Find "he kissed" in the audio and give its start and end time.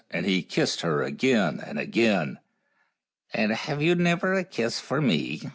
0.25-0.81